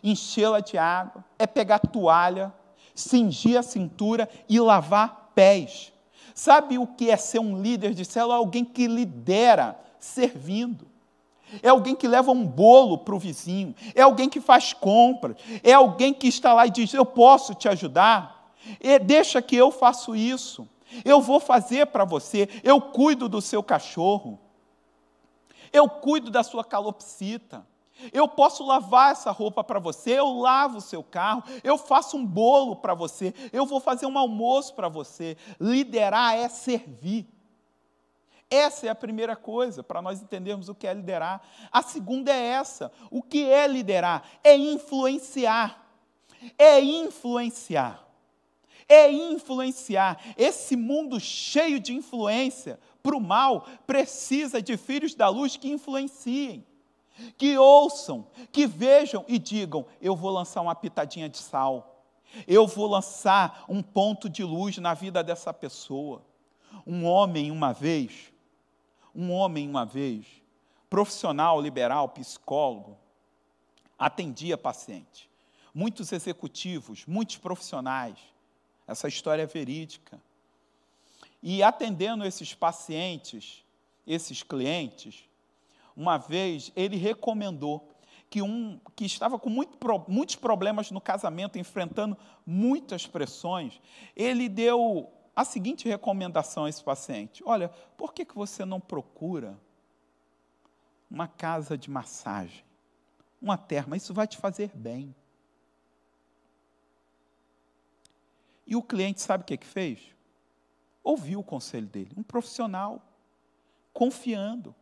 enchê-la 0.02 0.60
de 0.60 0.78
água, 0.78 1.24
é 1.38 1.46
pegar 1.46 1.80
toalha, 1.80 2.54
cingir 2.96 3.56
a 3.56 3.62
cintura 3.62 4.28
e 4.48 4.58
lavar 4.58 5.30
pés. 5.34 5.92
Sabe 6.34 6.78
o 6.78 6.86
que 6.86 7.10
é 7.10 7.16
ser 7.16 7.38
um 7.38 7.62
líder 7.62 7.94
de 7.94 8.04
célula? 8.04 8.34
Alguém 8.36 8.64
que 8.64 8.88
lidera 8.88 9.78
servindo. 10.00 10.86
É 11.62 11.68
alguém 11.68 11.94
que 11.94 12.08
leva 12.08 12.32
um 12.32 12.44
bolo 12.44 12.98
para 12.98 13.14
o 13.14 13.18
vizinho, 13.18 13.72
é 13.94 14.02
alguém 14.02 14.28
que 14.28 14.40
faz 14.40 14.72
compras, 14.72 15.36
é 15.62 15.72
alguém 15.72 16.12
que 16.12 16.26
está 16.26 16.52
lá 16.52 16.66
e 16.66 16.70
diz: 16.70 16.92
Eu 16.92 17.06
posso 17.06 17.54
te 17.54 17.68
ajudar. 17.68 18.52
E 18.80 18.98
deixa 18.98 19.40
que 19.40 19.54
eu 19.54 19.70
faço 19.70 20.16
isso. 20.16 20.68
Eu 21.04 21.20
vou 21.20 21.38
fazer 21.38 21.86
para 21.86 22.04
você. 22.04 22.48
Eu 22.64 22.80
cuido 22.80 23.28
do 23.28 23.40
seu 23.40 23.62
cachorro. 23.62 24.38
Eu 25.72 25.88
cuido 25.88 26.30
da 26.30 26.42
sua 26.42 26.64
calopsita. 26.64 27.64
Eu 28.12 28.28
posso 28.28 28.64
lavar 28.64 29.12
essa 29.12 29.30
roupa 29.30 29.64
para 29.64 29.78
você, 29.78 30.18
eu 30.18 30.38
lavo 30.38 30.78
o 30.78 30.82
seu 30.82 31.02
carro, 31.02 31.42
eu 31.64 31.78
faço 31.78 32.16
um 32.16 32.24
bolo 32.24 32.76
para 32.76 32.94
você, 32.94 33.34
eu 33.52 33.64
vou 33.66 33.80
fazer 33.80 34.06
um 34.06 34.18
almoço 34.18 34.74
para 34.74 34.88
você. 34.88 35.36
Liderar 35.60 36.34
é 36.36 36.48
servir. 36.48 37.26
Essa 38.48 38.86
é 38.86 38.90
a 38.90 38.94
primeira 38.94 39.34
coisa 39.34 39.82
para 39.82 40.00
nós 40.00 40.22
entendermos 40.22 40.68
o 40.68 40.74
que 40.74 40.86
é 40.86 40.94
liderar. 40.94 41.42
A 41.72 41.82
segunda 41.82 42.32
é 42.32 42.46
essa: 42.46 42.92
o 43.10 43.22
que 43.22 43.50
é 43.50 43.66
liderar? 43.66 44.22
É 44.44 44.56
influenciar. 44.56 45.84
É 46.58 46.80
influenciar 46.80 48.06
é 48.88 49.10
influenciar. 49.10 50.20
Esse 50.36 50.76
mundo 50.76 51.18
cheio 51.18 51.80
de 51.80 51.92
influência 51.92 52.78
para 53.02 53.16
o 53.16 53.20
mal 53.20 53.66
precisa 53.86 54.60
de 54.62 54.76
filhos 54.76 55.14
da 55.14 55.28
luz 55.28 55.56
que 55.56 55.68
influenciem, 55.68 56.64
que 57.36 57.56
ouçam, 57.58 58.26
que 58.52 58.66
vejam 58.66 59.24
e 59.28 59.38
digam: 59.38 59.86
eu 60.00 60.14
vou 60.14 60.30
lançar 60.30 60.60
uma 60.60 60.74
pitadinha 60.74 61.28
de 61.28 61.38
sal, 61.38 62.04
eu 62.46 62.66
vou 62.66 62.86
lançar 62.86 63.64
um 63.68 63.82
ponto 63.82 64.28
de 64.28 64.42
luz 64.44 64.78
na 64.78 64.94
vida 64.94 65.22
dessa 65.22 65.52
pessoa. 65.52 66.22
Um 66.86 67.04
homem, 67.04 67.50
uma 67.50 67.72
vez, 67.72 68.32
um 69.14 69.32
homem, 69.32 69.68
uma 69.68 69.84
vez, 69.84 70.26
profissional, 70.90 71.60
liberal, 71.60 72.08
psicólogo, 72.10 72.96
atendia 73.98 74.58
paciente. 74.58 75.30
Muitos 75.74 76.12
executivos, 76.12 77.04
muitos 77.06 77.36
profissionais, 77.36 78.18
essa 78.86 79.08
história 79.08 79.42
é 79.42 79.46
verídica. 79.46 80.20
E 81.42 81.62
atendendo 81.62 82.24
esses 82.24 82.54
pacientes, 82.54 83.64
esses 84.06 84.42
clientes, 84.42 85.28
uma 85.96 86.18
vez 86.18 86.70
ele 86.76 86.96
recomendou 86.96 87.88
que 88.28 88.42
um 88.42 88.78
que 88.94 89.04
estava 89.04 89.38
com 89.38 89.48
muito, 89.48 89.78
muitos 90.08 90.36
problemas 90.36 90.90
no 90.90 91.00
casamento, 91.00 91.58
enfrentando 91.58 92.16
muitas 92.44 93.06
pressões, 93.06 93.80
ele 94.14 94.48
deu 94.48 95.10
a 95.34 95.44
seguinte 95.44 95.88
recomendação 95.88 96.64
a 96.64 96.68
esse 96.68 96.82
paciente: 96.82 97.42
Olha, 97.46 97.68
por 97.96 98.12
que, 98.12 98.24
que 98.24 98.34
você 98.34 98.64
não 98.64 98.80
procura 98.80 99.58
uma 101.10 101.28
casa 101.28 101.78
de 101.78 101.90
massagem, 101.90 102.64
uma 103.40 103.56
terma? 103.56 103.96
Isso 103.96 104.12
vai 104.12 104.26
te 104.26 104.36
fazer 104.36 104.70
bem. 104.74 105.14
E 108.66 108.74
o 108.74 108.82
cliente 108.82 109.22
sabe 109.22 109.42
o 109.42 109.46
que, 109.46 109.56
que 109.56 109.66
fez? 109.66 110.00
Ouviu 111.04 111.38
o 111.38 111.44
conselho 111.44 111.86
dele, 111.86 112.10
um 112.16 112.22
profissional, 112.22 113.00
confiando. 113.92 114.74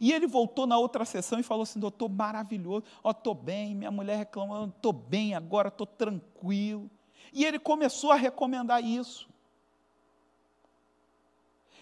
E 0.00 0.12
ele 0.12 0.26
voltou 0.26 0.66
na 0.66 0.78
outra 0.78 1.04
sessão 1.04 1.38
e 1.38 1.42
falou 1.42 1.62
assim: 1.62 1.78
doutor, 1.78 2.08
maravilhoso, 2.08 2.84
ó, 3.02 3.10
estou 3.10 3.34
bem, 3.34 3.74
minha 3.74 3.90
mulher 3.90 4.18
reclamando, 4.18 4.74
estou 4.76 4.92
bem 4.92 5.34
agora, 5.34 5.68
estou 5.68 5.86
tranquilo. 5.86 6.90
E 7.32 7.44
ele 7.44 7.58
começou 7.58 8.10
a 8.10 8.16
recomendar 8.16 8.82
isso. 8.82 9.28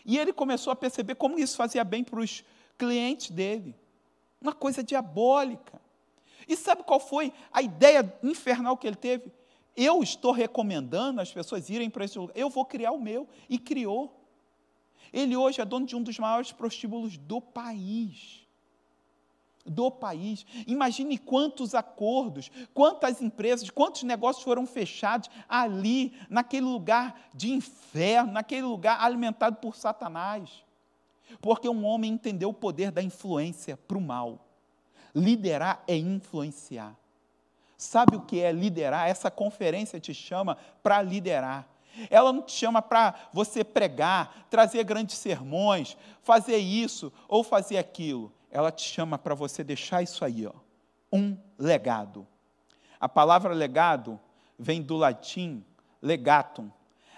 E 0.04 0.18
ele 0.18 0.32
começou 0.32 0.72
a 0.72 0.76
perceber 0.76 1.14
como 1.14 1.38
isso 1.38 1.56
fazia 1.56 1.82
bem 1.82 2.04
para 2.04 2.20
os 2.20 2.44
clientes 2.76 3.30
dele. 3.30 3.74
Uma 4.40 4.52
coisa 4.52 4.82
diabólica. 4.82 5.80
E 6.46 6.56
sabe 6.56 6.82
qual 6.82 7.00
foi 7.00 7.32
a 7.50 7.62
ideia 7.62 8.14
infernal 8.22 8.76
que 8.76 8.86
ele 8.86 8.96
teve? 8.96 9.32
Eu 9.74 10.02
estou 10.02 10.30
recomendando 10.30 11.20
as 11.20 11.32
pessoas 11.32 11.70
irem 11.70 11.88
para 11.88 12.04
esse 12.04 12.18
lugar. 12.18 12.36
Eu 12.36 12.50
vou 12.50 12.64
criar 12.64 12.92
o 12.92 13.00
meu. 13.00 13.26
E 13.48 13.58
criou. 13.58 14.23
Ele 15.14 15.36
hoje 15.36 15.60
é 15.60 15.64
dono 15.64 15.86
de 15.86 15.94
um 15.94 16.02
dos 16.02 16.18
maiores 16.18 16.50
prostíbulos 16.50 17.16
do 17.16 17.40
país. 17.40 18.44
Do 19.64 19.88
país. 19.88 20.44
Imagine 20.66 21.16
quantos 21.16 21.72
acordos, 21.72 22.50
quantas 22.74 23.22
empresas, 23.22 23.70
quantos 23.70 24.02
negócios 24.02 24.44
foram 24.44 24.66
fechados 24.66 25.30
ali, 25.48 26.12
naquele 26.28 26.66
lugar 26.66 27.30
de 27.32 27.52
inferno, 27.52 28.32
naquele 28.32 28.62
lugar 28.62 29.00
alimentado 29.00 29.56
por 29.58 29.76
Satanás. 29.76 30.64
Porque 31.40 31.68
um 31.68 31.86
homem 31.86 32.10
entendeu 32.10 32.48
o 32.48 32.54
poder 32.54 32.90
da 32.90 33.00
influência 33.00 33.76
para 33.76 33.96
o 33.96 34.00
mal. 34.00 34.44
Liderar 35.14 35.84
é 35.86 35.96
influenciar. 35.96 36.98
Sabe 37.76 38.16
o 38.16 38.22
que 38.22 38.40
é 38.40 38.50
liderar? 38.50 39.08
Essa 39.08 39.30
conferência 39.30 40.00
te 40.00 40.12
chama 40.12 40.58
para 40.82 41.00
liderar. 41.00 41.68
Ela 42.10 42.32
não 42.32 42.42
te 42.42 42.52
chama 42.52 42.82
para 42.82 43.14
você 43.32 43.62
pregar, 43.62 44.46
trazer 44.50 44.82
grandes 44.84 45.16
sermões, 45.16 45.96
fazer 46.22 46.56
isso 46.58 47.12
ou 47.28 47.44
fazer 47.44 47.78
aquilo. 47.78 48.32
Ela 48.50 48.70
te 48.70 48.82
chama 48.82 49.18
para 49.18 49.34
você 49.34 49.64
deixar 49.64 50.02
isso 50.02 50.24
aí, 50.24 50.46
ó, 50.46 50.52
um 51.12 51.36
legado. 51.58 52.26
A 53.00 53.08
palavra 53.08 53.52
legado 53.52 54.18
vem 54.58 54.80
do 54.80 54.96
latim 54.96 55.64
legatum, 56.00 56.70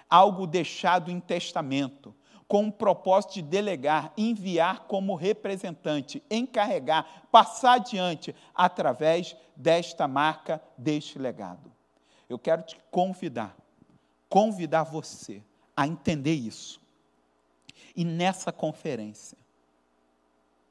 algo 0.09 0.47
deixado 0.47 1.11
em 1.11 1.19
testamento, 1.19 2.15
com 2.49 2.69
o 2.69 2.73
propósito 2.73 3.35
de 3.35 3.43
delegar, 3.43 4.13
enviar 4.17 4.85
como 4.87 5.17
representante, 5.17 6.23
encarregar, 6.31 7.25
passar 7.31 7.75
adiante 7.75 8.35
através 8.55 9.37
desta 9.57 10.07
marca, 10.07 10.63
deste 10.79 11.19
legado. 11.19 11.73
Eu 12.29 12.39
quero 12.39 12.63
te 12.63 12.79
convidar, 12.91 13.57
convidar 14.29 14.85
você 14.85 15.43
a 15.77 15.87
entender 15.87 16.35
isso. 16.35 16.81
E 17.95 18.05
nessa 18.05 18.53
conferência, 18.53 19.39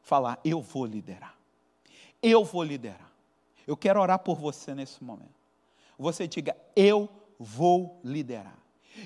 falar: 0.01 0.39
eu 0.43 0.61
vou 0.61 0.85
liderar. 0.85 1.35
Eu 2.21 2.43
vou 2.43 2.63
liderar. 2.63 3.11
Eu 3.67 3.75
quero 3.75 3.99
orar 3.99 4.19
por 4.19 4.35
você 4.35 4.73
nesse 4.73 5.03
momento. 5.03 5.33
Você 5.97 6.27
diga: 6.27 6.55
eu 6.75 7.09
vou 7.39 7.99
liderar. 8.03 8.57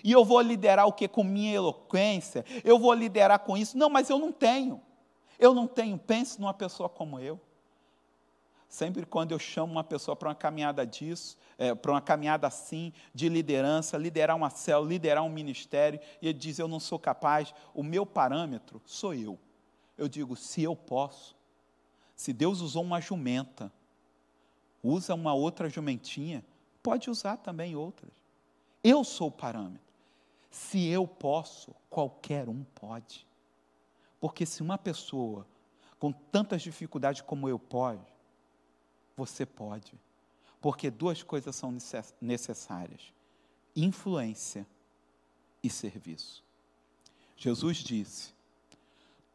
E 0.03 0.11
eu 0.11 0.23
vou 0.23 0.39
liderar 0.41 0.85
o 0.85 0.93
que? 0.93 1.07
Com 1.07 1.23
minha 1.23 1.55
eloquência? 1.55 2.45
Eu 2.63 2.77
vou 2.77 2.93
liderar 2.93 3.39
com 3.39 3.57
isso? 3.57 3.77
Não, 3.77 3.89
mas 3.89 4.09
eu 4.09 4.19
não 4.19 4.31
tenho. 4.31 4.81
Eu 5.39 5.53
não 5.53 5.65
tenho. 5.65 5.97
Pense 5.97 6.39
numa 6.39 6.53
pessoa 6.53 6.87
como 6.87 7.19
eu. 7.19 7.39
Sempre 8.69 9.03
quando 9.03 9.31
eu 9.31 9.39
chamo 9.39 9.71
uma 9.71 9.83
pessoa 9.83 10.15
para 10.15 10.29
uma 10.29 10.35
caminhada 10.35 10.85
disso, 10.85 11.35
é, 11.57 11.73
para 11.73 11.91
uma 11.91 11.99
caminhada 11.99 12.45
assim, 12.45 12.93
de 13.15 13.27
liderança, 13.27 13.97
liderar 13.97 14.37
uma 14.37 14.51
célula, 14.51 14.87
liderar 14.87 15.23
um 15.23 15.29
ministério, 15.29 15.99
e 16.21 16.27
ele 16.27 16.37
diz: 16.37 16.59
Eu 16.59 16.67
não 16.67 16.79
sou 16.79 16.99
capaz, 16.99 17.51
o 17.73 17.81
meu 17.81 18.05
parâmetro 18.05 18.79
sou 18.85 19.15
eu. 19.15 19.39
Eu 19.97 20.07
digo: 20.07 20.35
Se 20.35 20.61
eu 20.61 20.75
posso, 20.75 21.35
se 22.15 22.31
Deus 22.31 22.61
usou 22.61 22.83
uma 22.83 23.01
jumenta, 23.01 23.71
usa 24.83 25.15
uma 25.15 25.33
outra 25.33 25.67
jumentinha, 25.67 26.45
pode 26.83 27.09
usar 27.09 27.37
também 27.37 27.75
outras. 27.75 28.11
Eu 28.83 29.03
sou 29.03 29.29
o 29.29 29.31
parâmetro. 29.31 29.81
Se 30.51 30.87
eu 30.87 31.07
posso, 31.07 31.75
qualquer 31.89 32.47
um 32.47 32.63
pode. 32.75 33.25
Porque 34.19 34.45
se 34.45 34.61
uma 34.61 34.77
pessoa 34.77 35.47
com 35.97 36.11
tantas 36.11 36.61
dificuldades 36.61 37.21
como 37.21 37.49
eu 37.49 37.57
pode, 37.57 38.18
você 39.19 39.45
pode. 39.45 39.93
Porque 40.61 40.89
duas 40.89 41.21
coisas 41.21 41.55
são 41.55 41.75
necessárias: 42.21 43.13
influência 43.75 44.65
e 45.61 45.69
serviço. 45.69 46.43
Jesus 47.37 47.77
disse: 47.77 48.33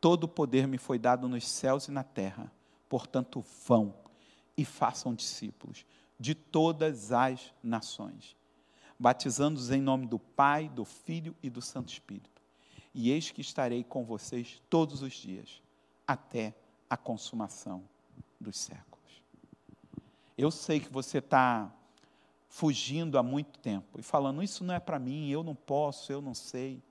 Todo 0.01 0.25
o 0.25 0.29
poder 0.29 0.67
me 0.67 0.79
foi 0.79 0.99
dado 0.99 1.29
nos 1.29 1.47
céus 1.47 1.87
e 1.89 1.91
na 1.91 2.03
terra, 2.03 2.51
portanto, 2.89 3.45
vão 3.67 3.95
e 4.57 4.65
façam 4.65 5.15
discípulos 5.15 5.85
de 6.19 6.35
todas 6.35 7.13
as 7.13 7.53
nações, 7.63 8.37
batizando-os 8.99 9.71
em 9.71 9.81
nome 9.81 10.07
do 10.07 10.19
Pai, 10.19 10.69
do 10.69 10.85
Filho 10.85 11.35
e 11.43 11.51
do 11.51 11.61
Santo 11.61 11.93
Espírito. 11.93 12.43
E 12.95 13.11
eis 13.11 13.31
que 13.31 13.41
estarei 13.41 13.83
com 13.83 14.05
vocês 14.05 14.63
todos 14.71 15.03
os 15.03 15.13
dias, 15.13 15.61
até 16.07 16.55
a 16.89 16.97
consumação 16.97 17.83
dos 18.41 18.57
séculos. 18.57 18.94
Eu 20.37 20.51
sei 20.51 20.81
que 20.81 20.93
você 20.93 21.19
está 21.19 21.73
fugindo 22.49 23.19
há 23.19 23.23
muito 23.23 23.59
tempo 23.59 23.99
e 23.99 24.03
falando: 24.03 24.43
Isso 24.43 24.65
não 24.65 24.75
é 24.75 24.81
para 24.81 24.99
mim, 24.99 25.29
eu 25.29 25.43
não 25.43 25.55
posso, 25.55 26.13
eu 26.13 26.21
não 26.21 26.35
sei. 26.35 26.83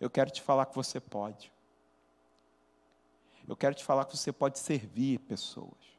Eu 0.00 0.08
quero 0.08 0.30
te 0.30 0.40
falar 0.40 0.66
que 0.66 0.74
você 0.74 1.00
pode. 1.00 1.52
Eu 3.46 3.56
quero 3.56 3.74
te 3.74 3.84
falar 3.84 4.04
que 4.04 4.16
você 4.16 4.32
pode 4.32 4.58
servir 4.58 5.18
pessoas. 5.20 5.98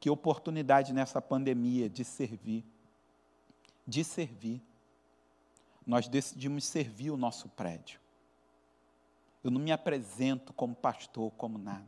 Que 0.00 0.10
oportunidade 0.10 0.92
nessa 0.92 1.22
pandemia 1.22 1.88
de 1.88 2.04
servir. 2.04 2.64
De 3.86 4.02
servir. 4.04 4.60
Nós 5.86 6.08
decidimos 6.08 6.64
servir 6.64 7.10
o 7.10 7.16
nosso 7.16 7.48
prédio. 7.50 8.00
Eu 9.42 9.50
não 9.50 9.60
me 9.60 9.72
apresento 9.72 10.52
como 10.52 10.74
pastor, 10.74 11.30
como 11.32 11.56
nada. 11.56 11.86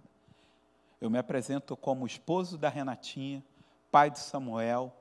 Eu 1.00 1.10
me 1.10 1.18
apresento 1.18 1.76
como 1.76 2.06
esposo 2.06 2.56
da 2.56 2.68
Renatinha, 2.68 3.44
pai 3.90 4.10
de 4.10 4.18
Samuel, 4.18 4.94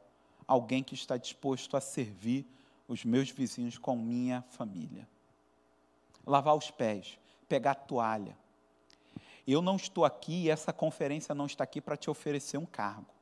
alguém 0.48 0.84
que 0.84 0.96
está 0.96 1.18
disposto 1.18 1.78
a 1.78 1.82
servir 1.82 2.46
os 2.88 3.06
meus 3.06 3.30
vizinhos 3.30 3.78
com 3.78 3.96
minha 3.96 4.42
família. 4.50 5.08
Lavar 6.26 6.56
os 6.56 6.72
pés, 6.72 7.20
pegar 7.48 7.76
toalha. 7.76 8.38
Eu 9.46 9.62
não 9.62 9.76
estou 9.76 10.06
aqui 10.06 10.44
e 10.44 10.50
essa 10.50 10.74
conferência 10.74 11.34
não 11.34 11.46
está 11.46 11.64
aqui 11.64 11.80
para 11.80 11.98
te 11.98 12.10
oferecer 12.10 12.58
um 12.58 12.66
cargo. 12.66 13.14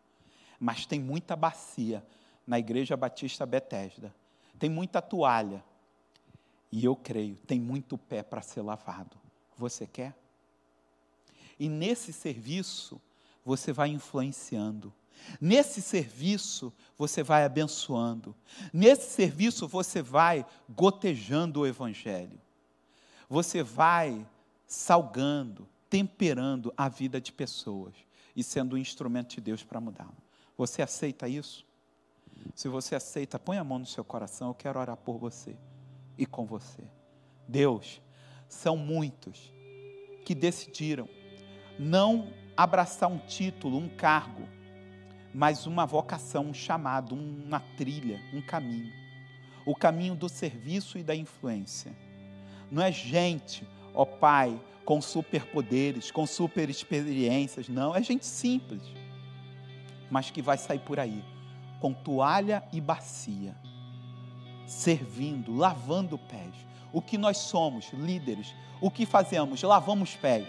Mas 0.60 0.86
tem 0.86 1.00
muita 1.00 1.36
bacia 1.36 2.06
na 2.46 2.58
Igreja 2.58 2.98
Batista 2.98 3.46
Betesda. 3.46 4.14
Tem 4.58 4.70
muita 4.70 5.02
toalha. 5.02 5.64
E 6.72 6.84
eu 6.84 6.96
creio, 6.96 7.38
tem 7.38 7.60
muito 7.60 7.98
pé 7.98 8.24
para 8.24 8.42
ser 8.42 8.62
lavado. 8.62 9.18
Você 9.58 9.88
quer? 9.88 10.16
E 11.60 11.70
nesse 11.70 12.12
serviço, 12.14 13.02
você 13.44 13.72
vai 13.72 13.90
influenciando. 13.90 14.94
Nesse 15.40 15.82
serviço, 15.82 16.74
você 16.98 17.24
vai 17.24 17.44
abençoando. 17.44 18.36
Nesse 18.74 19.12
serviço, 19.12 19.68
você 19.68 20.02
vai 20.02 20.46
gotejando 20.70 21.62
o 21.62 21.68
Evangelho. 21.68 22.40
Você 23.30 23.62
vai 23.62 24.26
salgando, 24.66 25.68
temperando 25.90 26.74
a 26.76 26.90
vida 26.90 27.20
de 27.20 27.32
pessoas 27.32 27.94
e 28.36 28.44
sendo 28.44 28.76
um 28.76 28.80
instrumento 28.80 29.36
de 29.36 29.42
Deus 29.42 29.64
para 29.64 29.82
mudá-la. 29.82 30.14
Você 30.58 30.82
aceita 30.82 31.28
isso? 31.28 31.66
Se 32.56 32.68
você 32.68 32.96
aceita, 32.96 33.40
põe 33.40 33.58
a 33.58 33.64
mão 33.64 33.80
no 33.80 33.86
seu 33.86 34.04
coração, 34.04 34.50
eu 34.50 34.54
quero 34.54 34.80
orar 34.80 34.98
por 34.98 35.18
você 35.18 35.56
e 36.18 36.26
com 36.26 36.46
você. 36.46 36.84
Deus, 37.48 38.02
são 38.48 38.78
muitos 38.78 39.54
que 40.26 40.34
decidiram 40.34 41.08
não 41.80 42.34
abraçar 42.56 43.10
um 43.10 43.20
título, 43.20 43.78
um 43.78 43.90
cargo, 43.90 44.48
mas 45.34 45.68
uma 45.68 45.86
vocação, 45.86 46.46
um 46.46 46.54
chamado, 46.54 47.16
uma 47.16 47.60
trilha, 47.78 48.20
um 48.34 48.42
caminho. 48.42 48.92
O 49.66 49.76
caminho 49.76 50.16
do 50.16 50.30
serviço 50.30 50.98
e 50.98 51.04
da 51.04 51.16
influência. 51.16 51.92
Não 52.72 52.82
é 52.82 52.92
gente, 52.92 53.68
ó 53.94 54.06
Pai, 54.06 54.60
com 54.86 55.02
superpoderes, 55.02 56.12
com 56.12 56.26
super 56.26 56.70
experiências, 56.70 57.68
não, 57.68 57.96
é 57.96 58.02
gente 58.02 58.26
simples, 58.26 58.82
mas 60.10 60.32
que 60.32 60.42
vai 60.42 60.58
sair 60.58 60.80
por 60.80 61.00
aí 61.00 61.24
com 61.80 61.94
toalha 61.94 62.64
e 62.72 62.82
bacia, 62.82 63.56
servindo, 64.66 65.56
lavando 65.56 66.18
pés. 66.18 66.54
O 66.92 67.02
que 67.02 67.18
nós 67.18 67.38
somos, 67.38 67.92
líderes, 67.94 68.54
o 68.82 68.90
que 68.90 69.06
fazemos? 69.06 69.62
Lavamos 69.62 70.16
pés. 70.16 70.48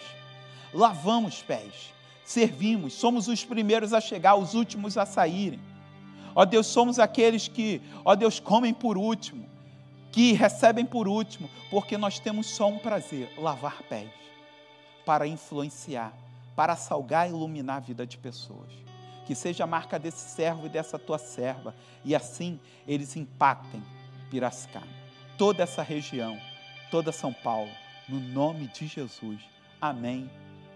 Lavamos 0.73 1.43
pés 1.43 1.93
servimos, 2.29 2.93
somos 2.93 3.27
os 3.27 3.43
primeiros 3.43 3.95
a 3.95 4.03
chegar, 4.03 4.35
os 4.35 4.53
últimos 4.53 4.99
a 4.99 5.07
saírem. 5.07 5.59
Ó 6.35 6.45
Deus, 6.45 6.67
somos 6.67 6.99
aqueles 6.99 7.49
que, 7.49 7.81
ó 8.05 8.15
Deus, 8.15 8.39
comem 8.39 8.75
por 8.75 8.99
último, 8.99 9.49
que 10.13 10.35
recebem 10.35 10.85
por 10.85 11.09
último, 11.09 11.49
porque 11.71 11.97
nós 11.97 12.19
temos 12.19 12.47
só 12.49 12.69
um 12.69 12.79
prazer: 12.79 13.33
lavar 13.39 13.83
pés, 13.85 14.11
para 15.07 15.27
influenciar, 15.27 16.13
para 16.55 16.77
salgar 16.77 17.27
e 17.27 17.31
iluminar 17.31 17.79
a 17.79 17.81
vida 17.81 18.07
de 18.07 18.19
pessoas. 18.19 18.73
Que 19.27 19.35
seja 19.35 19.65
a 19.65 19.67
marca 19.67 19.99
desse 19.99 20.29
servo 20.29 20.67
e 20.67 20.69
dessa 20.69 20.99
tua 20.99 21.17
serva, 21.17 21.75
e 22.05 22.15
assim 22.15 22.61
eles 22.87 23.17
impactem 23.17 23.83
Piracicaba, 24.31 24.87
toda 25.39 25.63
essa 25.63 25.83
região, 25.83 26.39
toda 26.91 27.11
São 27.11 27.33
Paulo, 27.33 27.71
no 28.07 28.21
nome 28.21 28.69
de 28.69 28.87
Jesus. 28.87 29.41
Amém 29.81 30.31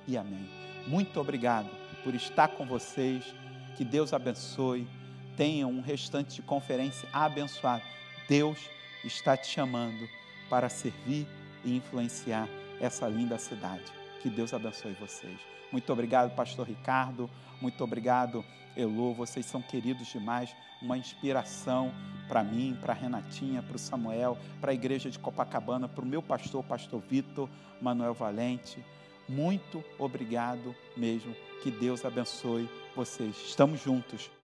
e 0.06 0.16
amém. 0.16 0.48
Muito 0.86 1.20
obrigado 1.20 1.68
por 2.02 2.14
estar 2.14 2.48
com 2.48 2.66
vocês. 2.66 3.34
Que 3.76 3.84
Deus 3.84 4.12
abençoe. 4.12 4.86
Tenham 5.36 5.70
um 5.70 5.80
restante 5.80 6.36
de 6.36 6.42
conferência 6.42 7.08
abençoado. 7.12 7.82
Deus 8.28 8.58
está 9.04 9.36
te 9.36 9.46
chamando 9.46 10.08
para 10.48 10.68
servir 10.68 11.26
e 11.64 11.76
influenciar 11.76 12.48
essa 12.80 13.08
linda 13.08 13.38
cidade. 13.38 13.84
Que 14.20 14.28
Deus 14.28 14.52
abençoe 14.52 14.92
vocês. 14.94 15.38
Muito 15.70 15.90
obrigado, 15.92 16.34
Pastor 16.34 16.66
Ricardo. 16.66 17.30
Muito 17.60 17.82
obrigado, 17.82 18.44
Elo. 18.76 19.14
Vocês 19.14 19.46
são 19.46 19.62
queridos 19.62 20.08
demais. 20.08 20.54
Uma 20.82 20.98
inspiração 20.98 21.92
para 22.28 22.42
mim, 22.42 22.76
para 22.80 22.92
Renatinha, 22.92 23.62
para 23.62 23.76
o 23.76 23.78
Samuel, 23.78 24.36
para 24.60 24.72
a 24.72 24.74
igreja 24.74 25.10
de 25.10 25.18
Copacabana, 25.18 25.88
para 25.88 26.04
o 26.04 26.06
meu 26.06 26.22
pastor, 26.22 26.62
Pastor 26.64 27.00
Vitor 27.00 27.48
Manuel 27.80 28.14
Valente. 28.14 28.84
Muito 29.32 29.82
obrigado 29.98 30.74
mesmo. 30.96 31.34
Que 31.62 31.70
Deus 31.70 32.04
abençoe 32.04 32.68
vocês. 32.94 33.34
Estamos 33.46 33.80
juntos. 33.80 34.30